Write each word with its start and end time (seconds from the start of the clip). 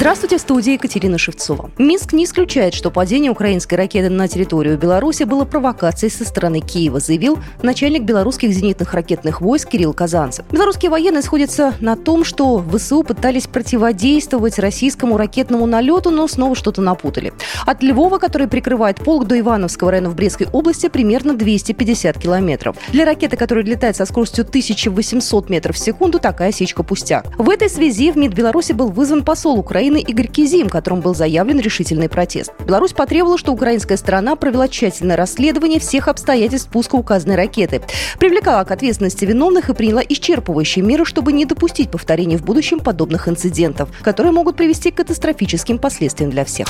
Здравствуйте, 0.00 0.38
в 0.38 0.40
студии 0.40 0.72
Екатерина 0.72 1.18
Шевцова. 1.18 1.70
Минск 1.76 2.14
не 2.14 2.24
исключает, 2.24 2.72
что 2.72 2.90
падение 2.90 3.30
украинской 3.30 3.74
ракеты 3.74 4.08
на 4.08 4.28
территорию 4.28 4.78
Беларуси 4.78 5.24
было 5.24 5.44
провокацией 5.44 6.10
со 6.10 6.24
стороны 6.24 6.62
Киева, 6.62 7.00
заявил 7.00 7.38
начальник 7.60 8.04
белорусских 8.04 8.50
зенитных 8.50 8.94
ракетных 8.94 9.42
войск 9.42 9.68
Кирилл 9.68 9.92
Казанцев. 9.92 10.46
Белорусские 10.50 10.90
военные 10.90 11.20
сходятся 11.20 11.74
на 11.80 11.96
том, 11.96 12.24
что 12.24 12.64
ВСУ 12.72 13.02
пытались 13.02 13.46
противодействовать 13.46 14.58
российскому 14.58 15.18
ракетному 15.18 15.66
налету, 15.66 16.08
но 16.08 16.26
снова 16.28 16.54
что-то 16.54 16.80
напутали. 16.80 17.34
От 17.66 17.82
Львова, 17.82 18.16
который 18.16 18.48
прикрывает 18.48 18.96
полк 19.04 19.26
до 19.26 19.38
Ивановского 19.38 19.90
района 19.90 20.08
в 20.08 20.16
Брестской 20.16 20.46
области, 20.50 20.88
примерно 20.88 21.34
250 21.34 22.16
километров. 22.16 22.74
Для 22.88 23.04
ракеты, 23.04 23.36
которая 23.36 23.66
летает 23.66 23.96
со 23.96 24.06
скоростью 24.06 24.46
1800 24.48 25.50
метров 25.50 25.76
в 25.76 25.78
секунду, 25.78 26.18
такая 26.18 26.52
сечка 26.52 26.82
пустяк. 26.82 27.26
В 27.36 27.50
этой 27.50 27.68
связи 27.68 28.10
в 28.10 28.16
МИД 28.16 28.32
Беларуси 28.32 28.72
был 28.72 28.88
вызван 28.88 29.22
посол 29.26 29.58
Украины 29.58 29.89
Украины 29.90 30.08
Игорь 30.08 30.28
Кизим, 30.28 30.68
которым 30.68 31.00
был 31.00 31.16
заявлен 31.16 31.58
решительный 31.58 32.08
протест. 32.08 32.52
Беларусь 32.64 32.92
потребовала, 32.92 33.36
что 33.36 33.52
украинская 33.52 33.96
сторона 33.96 34.36
провела 34.36 34.68
тщательное 34.68 35.16
расследование 35.16 35.80
всех 35.80 36.06
обстоятельств 36.06 36.70
пуска 36.70 36.94
указанной 36.94 37.34
ракеты, 37.34 37.82
привлекала 38.20 38.62
к 38.62 38.70
ответственности 38.70 39.24
виновных 39.24 39.68
и 39.68 39.74
приняла 39.74 40.02
исчерпывающие 40.02 40.84
меры, 40.84 41.04
чтобы 41.04 41.32
не 41.32 41.44
допустить 41.44 41.90
повторения 41.90 42.36
в 42.36 42.44
будущем 42.44 42.78
подобных 42.78 43.26
инцидентов, 43.28 43.88
которые 44.02 44.32
могут 44.32 44.56
привести 44.56 44.92
к 44.92 44.96
катастрофическим 44.96 45.78
последствиям 45.78 46.30
для 46.30 46.44
всех. 46.44 46.68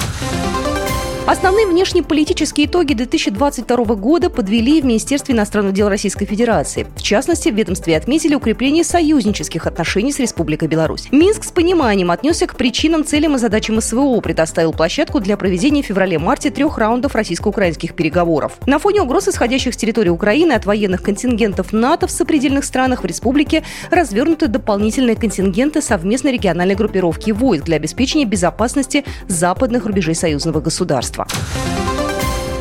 Основные 1.27 1.67
внешнеполитические 1.67 2.67
итоги 2.67 2.95
2022 2.95 3.95
года 3.95 4.31
подвели 4.31 4.81
в 4.81 4.85
Министерстве 4.85 5.35
иностранных 5.35 5.75
дел 5.75 5.89
Российской 5.89 6.25
Федерации. 6.25 6.87
В 6.97 7.03
частности, 7.03 7.51
в 7.51 7.55
ведомстве 7.55 7.97
отметили 7.97 8.35
укрепление 8.35 8.83
союзнических 8.83 9.67
отношений 9.67 10.13
с 10.13 10.19
Республикой 10.19 10.67
Беларусь. 10.67 11.09
Минск 11.13 11.45
с 11.45 11.53
пониманием 11.53 12.11
отнесся 12.11 12.47
к 12.47 12.57
причинам, 12.57 13.05
целям 13.05 13.37
и 13.37 13.39
задачам 13.39 13.81
СВО, 13.81 14.21
предоставил 14.21 14.73
площадку 14.73 15.21
для 15.21 15.37
проведения 15.37 15.83
в 15.83 15.87
феврале-марте 15.87 16.51
трех 16.51 16.79
раундов 16.79 17.15
российско-украинских 17.15 17.95
переговоров. 17.95 18.59
На 18.67 18.79
фоне 18.79 19.03
угроз, 19.03 19.29
исходящих 19.29 19.75
с 19.75 19.77
территории 19.77 20.11
Украины 20.11 20.55
от 20.55 20.67
военных 20.67 21.03
контингентов 21.03 21.73
НАТО 21.73 22.09
в 22.09 22.11
сопредельных 22.11 22.65
странах 22.65 23.05
в 23.05 23.07
республике, 23.07 23.63
развернуты 23.91 24.49
дополнительные 24.49 25.15
контингенты 25.15 25.81
совместной 25.81 26.33
региональной 26.33 26.75
группировки 26.75 27.31
войск 27.31 27.67
для 27.67 27.77
обеспечения 27.77 28.25
безопасности 28.25 29.05
западных 29.29 29.87
рубежей 29.87 30.15
союзного 30.15 30.61
государства. 30.61 31.10
Państwa. 31.11 31.80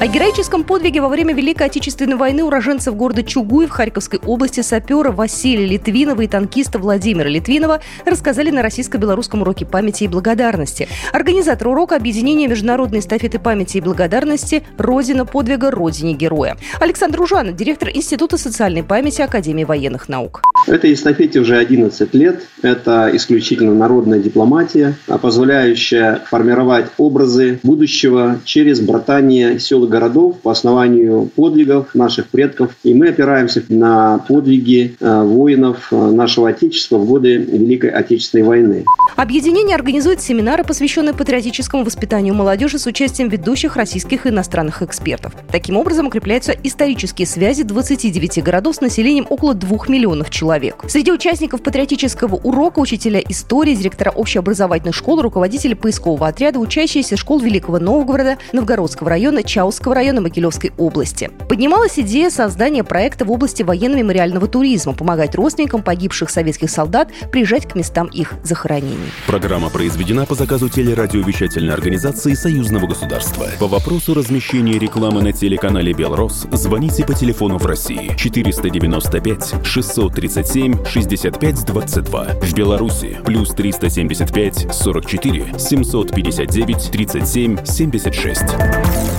О 0.01 0.07
героическом 0.07 0.63
подвиге 0.63 1.01
во 1.01 1.09
время 1.09 1.33
Великой 1.33 1.67
Отечественной 1.67 2.15
войны 2.15 2.41
уроженцев 2.41 2.95
города 2.95 3.21
Чугуй 3.21 3.67
в 3.67 3.71
Харьковской 3.71 4.21
области 4.25 4.61
сапера 4.61 5.11
Василия 5.11 5.65
Литвинова 5.65 6.21
и 6.21 6.27
танкиста 6.27 6.79
Владимира 6.79 7.27
Литвинова 7.27 7.81
рассказали 8.05 8.49
на 8.49 8.61
российско-белорусском 8.61 9.41
уроке 9.41 9.65
памяти 9.65 10.05
и 10.05 10.07
благодарности. 10.07 10.87
Организатор 11.11 11.67
урока– 11.67 11.95
объединение 11.97 12.47
международной 12.47 12.99
эстафеты 12.99 13.39
памяти 13.39 13.79
и 13.79 13.81
благодарности 13.81 14.63
«Родина 14.77 15.25
подвига 15.25 15.69
Родине 15.69 16.13
героя». 16.13 16.55
Александр 16.79 17.21
Ужанов, 17.21 17.57
директор 17.57 17.89
Института 17.89 18.37
социальной 18.37 18.83
памяти 18.83 19.21
Академии 19.21 19.65
военных 19.65 20.07
наук. 20.07 20.43
Этой 20.67 20.93
эстафете 20.93 21.41
уже 21.41 21.57
11 21.57 22.13
лет. 22.13 22.43
Это 22.61 23.11
исключительно 23.13 23.73
народная 23.73 24.19
дипломатия, 24.19 24.95
позволяющая 25.21 26.21
формировать 26.29 26.85
образы 26.97 27.59
будущего 27.63 28.39
через 28.45 28.79
братание 28.79 29.59
сел 29.59 29.88
городов 29.89 30.39
по 30.39 30.51
основанию 30.51 31.29
подвигов 31.35 31.93
наших 31.95 32.27
предков. 32.27 32.71
И 32.83 32.93
мы 32.93 33.09
опираемся 33.09 33.63
на 33.69 34.19
подвиги 34.27 34.95
э, 34.99 35.23
воинов 35.23 35.87
э, 35.91 35.95
нашего 36.11 36.49
Отечества 36.49 36.97
в 36.97 37.05
годы 37.05 37.37
Великой 37.37 37.89
Отечественной 37.89 38.43
войны. 38.43 38.85
Объединение 39.15 39.75
организует 39.75 40.21
семинары, 40.21 40.63
посвященные 40.63 41.13
патриотическому 41.13 41.83
воспитанию 41.83 42.33
молодежи 42.33 42.79
с 42.79 42.85
участием 42.85 43.29
ведущих 43.29 43.75
российских 43.75 44.25
и 44.25 44.29
иностранных 44.29 44.81
экспертов. 44.81 45.33
Таким 45.51 45.77
образом, 45.77 46.07
укрепляются 46.07 46.53
исторические 46.63 47.27
связи 47.27 47.63
29 47.63 48.43
городов 48.43 48.77
с 48.77 48.81
населением 48.81 49.25
около 49.29 49.53
2 49.53 49.77
миллионов 49.87 50.29
человек. 50.29 50.85
Среди 50.87 51.11
участников 51.11 51.61
патриотического 51.63 52.35
урока 52.35 52.79
учителя 52.79 53.19
истории, 53.27 53.75
директора 53.75 54.11
общеобразовательной 54.11 54.93
школы, 54.93 55.23
руководители 55.23 55.73
поискового 55.73 56.27
отряда, 56.27 56.59
учащиеся 56.59 57.17
школ 57.17 57.39
Великого 57.39 57.79
Новгорода, 57.79 58.37
Новгородского 58.53 59.09
района, 59.09 59.43
Чаус 59.43 59.78
Кировского 59.79 59.95
района 59.95 60.19
Могилевской 60.19 60.73
области. 60.77 61.31
Поднималась 61.47 61.97
идея 61.97 62.29
создания 62.29 62.83
проекта 62.83 63.23
в 63.23 63.31
области 63.31 63.63
военно-мемориального 63.63 64.47
туризма, 64.47 64.93
помогать 64.93 65.35
родственникам 65.35 65.83
погибших 65.83 66.29
советских 66.29 66.69
солдат 66.69 67.09
приезжать 67.31 67.65
к 67.65 67.75
местам 67.75 68.07
их 68.07 68.33
захоронений. 68.43 68.97
Программа 69.25 69.69
произведена 69.69 70.25
по 70.25 70.35
заказу 70.35 70.67
телерадиовещательной 70.67 71.73
организации 71.73 72.33
Союзного 72.33 72.87
государства. 72.87 73.47
По 73.57 73.67
вопросу 73.67 74.13
размещения 74.13 74.77
рекламы 74.77 75.21
на 75.21 75.31
телеканале 75.31 75.93
«Белрос» 75.93 76.45
звоните 76.51 77.05
по 77.05 77.13
телефону 77.13 77.57
в 77.57 77.65
России 77.65 78.13
495 78.17 79.65
637 79.65 80.85
65 80.85 81.65
22. 81.65 82.25
В 82.41 82.53
Беларуси 82.53 83.17
плюс 83.25 83.51
375 83.51 84.67
44 84.73 85.57
759 85.57 86.91
37 86.91 87.65
76. 87.65 89.18